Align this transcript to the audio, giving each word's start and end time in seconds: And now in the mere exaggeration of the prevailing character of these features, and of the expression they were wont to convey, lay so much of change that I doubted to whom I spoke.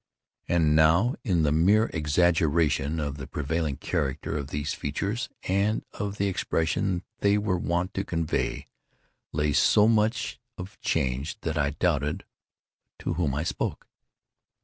And 0.47 0.75
now 0.75 1.13
in 1.23 1.43
the 1.43 1.51
mere 1.51 1.91
exaggeration 1.93 2.99
of 2.99 3.17
the 3.17 3.27
prevailing 3.27 3.77
character 3.77 4.35
of 4.35 4.47
these 4.47 4.73
features, 4.73 5.29
and 5.43 5.85
of 5.93 6.17
the 6.17 6.25
expression 6.25 7.03
they 7.19 7.37
were 7.37 7.59
wont 7.59 7.93
to 7.93 8.03
convey, 8.03 8.65
lay 9.31 9.53
so 9.53 9.87
much 9.87 10.39
of 10.57 10.79
change 10.81 11.39
that 11.41 11.55
I 11.55 11.69
doubted 11.69 12.25
to 12.97 13.13
whom 13.13 13.35
I 13.35 13.43
spoke. 13.43 13.85